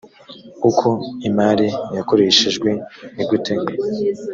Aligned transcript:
uko 0.69 0.87
imari 1.27 1.67
yakoreshejwe 1.97 2.69
nigute 3.15 3.53